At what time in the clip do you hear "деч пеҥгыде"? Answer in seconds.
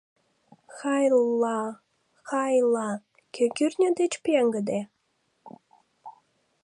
3.99-4.79